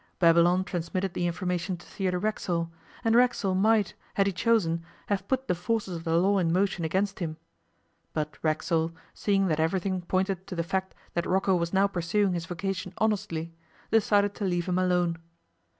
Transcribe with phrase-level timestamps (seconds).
[0.17, 2.71] Babylon transmitted the information to Theodore Racksole,
[3.03, 6.83] and Racksole might, had he chosen, have put the forces of the law in motion
[6.83, 7.37] against him.
[8.11, 12.47] But Racksole, seeing that everything pointed to the fact that Rocco was now pursuing his
[12.47, 13.53] vocation honestly,
[13.91, 15.19] decided to leave him alone.